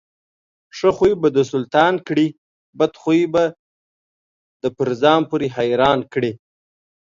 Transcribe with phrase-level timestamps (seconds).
[0.77, 2.27] ښه خوى به دسلطان کړي،
[2.77, 3.43] بدخوى به
[4.63, 6.31] دپرځان پورې حيران کړي.